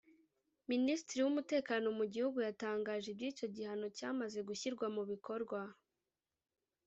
Minisitiri 0.71 1.19
w’Umutekano 1.21 1.85
mu 1.97 2.05
gihugu 2.13 2.37
yatangaje 2.47 3.07
iby’icyo 3.11 3.47
gihano 3.55 3.87
cyamaze 3.97 4.39
gushyirwa 4.47 4.85
mu 4.95 5.03
bikorwa 5.11 5.59